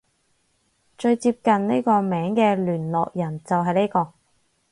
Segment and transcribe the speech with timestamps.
[0.97, 4.13] 最接近呢個名嘅聯絡人就係呢個